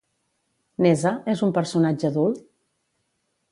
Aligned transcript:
Nezha 0.85 1.11
és 1.35 1.45
un 1.49 1.53
personatge 1.59 2.11
adult? 2.11 2.43